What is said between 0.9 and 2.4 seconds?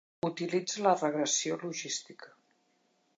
regressió logística.